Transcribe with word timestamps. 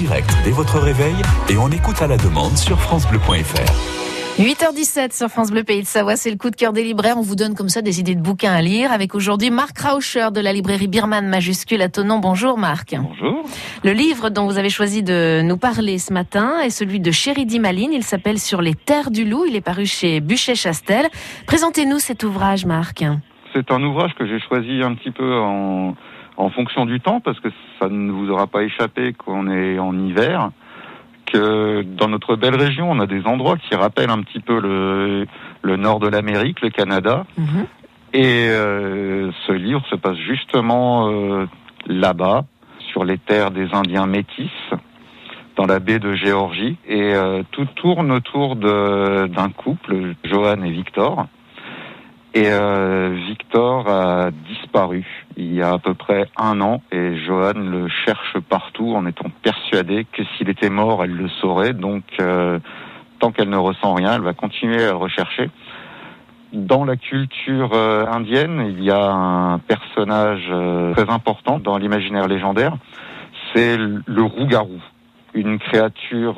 direct 0.00 0.34
dès 0.44 0.50
votre 0.50 0.78
réveil 0.78 1.14
et 1.50 1.58
on 1.58 1.68
écoute 1.68 2.00
à 2.00 2.06
la 2.06 2.16
demande 2.16 2.56
sur 2.56 2.80
francebleu.fr. 2.80 4.40
8h17 4.40 5.14
sur 5.14 5.28
France 5.28 5.50
Bleu 5.50 5.62
Pays 5.62 5.82
de 5.82 5.86
Savoie, 5.86 6.16
c'est 6.16 6.30
le 6.30 6.38
coup 6.38 6.48
de 6.48 6.56
cœur 6.56 6.72
des 6.72 6.82
libraires. 6.82 7.16
On 7.18 7.22
vous 7.22 7.36
donne 7.36 7.54
comme 7.54 7.68
ça 7.68 7.82
des 7.82 8.00
idées 8.00 8.14
de 8.14 8.22
bouquins 8.22 8.54
à 8.54 8.62
lire 8.62 8.92
avec 8.92 9.14
aujourd'hui 9.14 9.50
Marc 9.50 9.78
Rauscher 9.78 10.28
de 10.32 10.40
la 10.40 10.54
librairie 10.54 10.88
Birman 10.88 11.28
majuscule 11.28 11.82
à 11.82 11.90
Tonon. 11.90 12.18
Bonjour 12.18 12.56
Marc. 12.56 12.96
Bonjour. 12.96 13.44
Le 13.84 13.92
livre 13.92 14.30
dont 14.30 14.46
vous 14.46 14.56
avez 14.56 14.70
choisi 14.70 15.02
de 15.02 15.42
nous 15.42 15.58
parler 15.58 15.98
ce 15.98 16.14
matin 16.14 16.60
est 16.60 16.70
celui 16.70 17.00
de 17.00 17.10
Chéri 17.10 17.44
Dimaline. 17.44 17.92
Il 17.92 18.02
s'appelle 18.02 18.38
Sur 18.38 18.62
les 18.62 18.74
terres 18.74 19.10
du 19.10 19.26
loup. 19.26 19.44
Il 19.46 19.54
est 19.54 19.60
paru 19.60 19.84
chez 19.84 20.20
Buchet-Chastel. 20.20 21.08
Présentez-nous 21.46 21.98
cet 21.98 22.24
ouvrage 22.24 22.64
Marc. 22.64 23.04
C'est 23.52 23.70
un 23.70 23.82
ouvrage 23.82 24.14
que 24.14 24.26
j'ai 24.26 24.40
choisi 24.40 24.80
un 24.82 24.94
petit 24.94 25.10
peu 25.10 25.34
en, 25.34 25.94
en 26.40 26.50
fonction 26.50 26.86
du 26.86 27.00
temps 27.00 27.20
parce 27.20 27.38
que 27.40 27.48
ça 27.78 27.88
ne 27.88 28.10
vous 28.10 28.30
aura 28.30 28.46
pas 28.46 28.62
échappé 28.62 29.12
qu'on 29.12 29.50
est 29.50 29.78
en 29.78 29.98
hiver 29.98 30.50
que 31.26 31.82
dans 31.82 32.08
notre 32.08 32.34
belle 32.34 32.56
région, 32.56 32.90
on 32.90 32.98
a 32.98 33.06
des 33.06 33.24
endroits 33.26 33.56
qui 33.56 33.74
rappellent 33.74 34.10
un 34.10 34.22
petit 34.22 34.40
peu 34.40 34.58
le, 34.58 35.26
le 35.62 35.76
nord 35.76 36.00
de 36.00 36.08
l'Amérique, 36.08 36.60
le 36.60 36.70
Canada. 36.70 37.24
Mhm. 37.38 37.66
Et 38.12 38.48
euh, 38.48 39.30
ce 39.46 39.52
livre 39.52 39.84
se 39.88 39.94
passe 39.94 40.16
justement 40.16 41.08
euh, 41.08 41.46
là-bas, 41.86 42.44
sur 42.90 43.04
les 43.04 43.18
terres 43.18 43.52
des 43.52 43.72
Indiens 43.72 44.06
métis, 44.06 44.50
dans 45.54 45.66
la 45.66 45.78
baie 45.78 46.00
de 46.00 46.14
Géorgie. 46.14 46.76
Et 46.88 47.14
euh, 47.14 47.44
tout 47.52 47.66
tourne 47.76 48.10
autour 48.10 48.56
d'un 48.56 49.50
couple, 49.56 50.14
Johan 50.24 50.62
et 50.62 50.70
Victor. 50.70 51.26
Et 52.32 52.48
Victor 53.26 53.88
a 53.88 54.30
disparu 54.30 55.19
il 55.40 55.54
y 55.54 55.62
a 55.62 55.72
à 55.72 55.78
peu 55.78 55.94
près 55.94 56.28
un 56.36 56.60
an 56.60 56.82
et 56.92 57.16
Johan 57.16 57.54
le 57.54 57.88
cherche 57.88 58.38
partout 58.48 58.94
en 58.94 59.06
étant 59.06 59.30
persuadé 59.42 60.06
que 60.12 60.22
s'il 60.36 60.50
était 60.50 60.68
mort, 60.68 61.02
elle 61.02 61.12
le 61.14 61.28
saurait. 61.28 61.72
Donc, 61.72 62.04
euh, 62.20 62.58
tant 63.18 63.32
qu'elle 63.32 63.48
ne 63.48 63.56
ressent 63.56 63.94
rien, 63.94 64.14
elle 64.16 64.20
va 64.20 64.34
continuer 64.34 64.84
à 64.84 64.90
le 64.90 64.96
rechercher. 64.96 65.50
Dans 66.52 66.84
la 66.84 66.96
culture 66.96 67.70
euh, 67.72 68.04
indienne, 68.06 68.66
il 68.76 68.84
y 68.84 68.90
a 68.90 69.10
un 69.10 69.58
personnage 69.60 70.46
euh, 70.50 70.92
très 70.92 71.08
important 71.10 71.58
dans 71.58 71.78
l'imaginaire 71.78 72.28
légendaire, 72.28 72.76
c'est 73.54 73.78
le 73.78 74.22
rouge-garou, 74.22 74.80
une 75.34 75.58
créature 75.58 76.36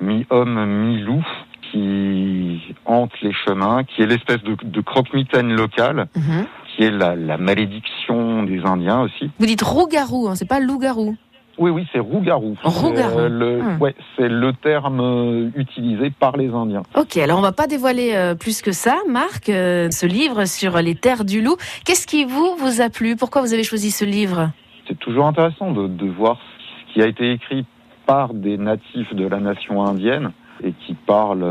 mi-homme, 0.00 0.64
mi-loup 0.66 1.24
qui 1.70 2.74
hante 2.84 3.12
les 3.22 3.32
chemins, 3.32 3.84
qui 3.84 4.02
est 4.02 4.06
l'espèce 4.06 4.42
de, 4.42 4.56
de 4.62 4.80
croque-mitaine 4.80 5.54
locale, 5.54 6.08
Mhm. 6.16 6.46
Qui 6.80 6.86
est 6.86 6.90
la, 6.90 7.14
la 7.14 7.36
malédiction 7.36 8.42
des 8.44 8.62
Indiens 8.64 9.02
aussi. 9.02 9.30
Vous 9.38 9.44
dites 9.44 9.60
rougarou, 9.60 10.28
hein, 10.28 10.34
c'est 10.34 10.48
pas 10.48 10.60
loup-garou. 10.60 11.14
Oui, 11.58 11.70
oui, 11.70 11.86
c'est. 11.92 11.98
Rouge-garou. 11.98 12.56
C'est, 12.64 13.18
euh, 13.18 13.28
le, 13.28 13.60
ouais, 13.78 13.94
c'est 14.16 14.30
le 14.30 14.54
terme 14.54 15.00
euh, 15.00 15.50
utilisé 15.56 16.08
par 16.08 16.38
les 16.38 16.48
Indiens. 16.48 16.84
Ok, 16.96 17.18
alors 17.18 17.38
on 17.38 17.42
va 17.42 17.52
pas 17.52 17.66
dévoiler 17.66 18.12
euh, 18.14 18.34
plus 18.34 18.62
que 18.62 18.72
ça, 18.72 18.96
Marc, 19.06 19.50
euh, 19.50 19.90
ce 19.90 20.06
livre 20.06 20.46
sur 20.46 20.78
les 20.78 20.94
terres 20.94 21.26
du 21.26 21.42
loup. 21.42 21.56
Qu'est-ce 21.84 22.06
qui 22.06 22.24
vous 22.24 22.56
vous 22.58 22.80
a 22.80 22.88
plu? 22.88 23.14
Pourquoi 23.14 23.42
vous 23.42 23.52
avez 23.52 23.64
choisi 23.64 23.90
ce 23.90 24.06
livre? 24.06 24.50
C'est 24.88 24.98
toujours 24.98 25.26
intéressant 25.26 25.72
de, 25.72 25.86
de 25.86 26.06
voir 26.06 26.38
ce 26.38 26.94
qui 26.94 27.02
a 27.02 27.06
été 27.06 27.30
écrit 27.30 27.66
par 28.06 28.32
des 28.32 28.56
natifs 28.56 29.12
de 29.12 29.26
la 29.26 29.38
nation 29.38 29.84
indienne 29.84 30.32
et 30.64 30.72
qui 30.86 30.94
parlent 30.94 31.44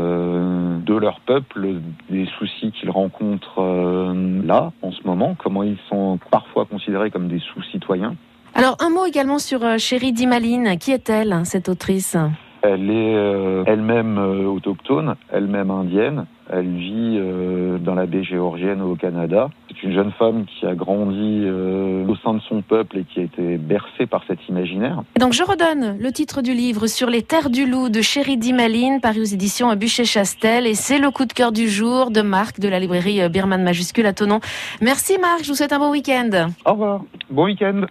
de 0.84 0.94
leur 0.94 1.20
peuple, 1.20 1.80
des 2.08 2.26
soucis 2.38 2.72
qu'ils 2.72 2.90
rencontrent 2.90 3.60
euh, 3.60 4.42
là, 4.44 4.72
en 4.82 4.92
ce 4.92 5.02
moment, 5.04 5.36
comment 5.42 5.62
ils 5.62 5.78
sont 5.88 6.18
parfois 6.30 6.64
considérés 6.64 7.10
comme 7.10 7.28
des 7.28 7.38
sous-citoyens. 7.38 8.14
Alors 8.54 8.76
un 8.80 8.90
mot 8.90 9.06
également 9.06 9.38
sur 9.38 9.64
euh, 9.64 9.78
Chérie 9.78 10.12
Dimaline. 10.12 10.76
Qui 10.78 10.92
est-elle, 10.92 11.40
cette 11.44 11.68
autrice? 11.68 12.16
Elle 12.62 12.90
est 12.90 13.14
euh, 13.14 13.64
elle-même 13.66 14.18
euh, 14.18 14.46
autochtone, 14.46 15.16
elle-même 15.32 15.70
indienne. 15.70 16.26
Elle 16.52 16.68
vit 16.68 17.16
euh, 17.16 17.78
dans 17.78 17.94
la 17.94 18.06
baie 18.06 18.24
géorgienne 18.24 18.82
au 18.82 18.96
Canada. 18.96 19.50
C'est 19.68 19.84
une 19.84 19.94
jeune 19.94 20.10
femme 20.12 20.46
qui 20.46 20.66
a 20.66 20.74
grandi 20.74 21.44
euh, 21.44 22.04
au 22.06 22.16
sein 22.16 22.34
de 22.34 22.40
son 22.40 22.60
peuple 22.60 22.98
et 22.98 23.04
qui 23.04 23.20
a 23.20 23.22
été 23.22 23.56
bercée 23.56 24.06
par 24.06 24.24
cet 24.26 24.46
imaginaire. 24.48 25.02
Donc 25.18 25.32
je 25.32 25.44
redonne 25.44 25.96
le 25.98 26.12
titre 26.12 26.42
du 26.42 26.52
livre 26.52 26.88
sur 26.88 27.08
les 27.08 27.22
terres 27.22 27.50
du 27.50 27.66
loup 27.66 27.88
de 27.88 28.02
Chérie 28.02 28.36
Dimaline, 28.36 29.00
paru 29.00 29.20
aux 29.20 29.24
éditions 29.24 29.72
Bûcher-Chastel. 29.74 30.66
Et 30.66 30.74
c'est 30.74 30.98
le 30.98 31.10
coup 31.10 31.24
de 31.24 31.32
cœur 31.32 31.52
du 31.52 31.68
jour 31.68 32.10
de 32.10 32.20
Marc 32.20 32.58
de 32.58 32.68
la 32.68 32.80
librairie 32.80 33.22
euh, 33.22 33.28
Birman 33.28 33.62
majuscule 33.62 34.06
à 34.06 34.12
Tonon. 34.12 34.40
Merci 34.82 35.18
Marc, 35.18 35.44
je 35.44 35.48
vous 35.48 35.54
souhaite 35.54 35.72
un 35.72 35.78
bon 35.78 35.90
week-end. 35.92 36.48
Au 36.66 36.72
revoir. 36.72 37.02
Bon 37.30 37.44
week-end. 37.44 37.86